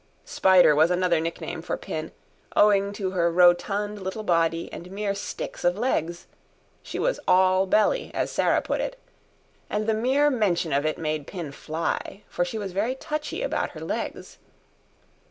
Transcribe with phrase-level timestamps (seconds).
[0.25, 2.11] "Spider" was another nickname for Pin,
[2.55, 6.25] owed to her rotund little body and mere sticks of legs
[6.81, 8.99] she was "all belly" as Sarah put it
[9.69, 13.69] and the mere mention of it made Pin fly; for she was very touchy about
[13.73, 14.39] her legs.